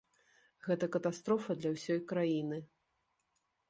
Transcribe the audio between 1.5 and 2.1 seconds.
для ўсёй